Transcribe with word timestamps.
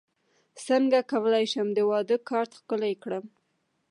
څنګه 0.67 0.99
کولی 1.11 1.45
شم 1.51 1.67
د 1.73 1.79
واده 1.89 2.17
کارت 2.29 2.51
ښکلی 2.59 2.93
کړم 3.03 3.25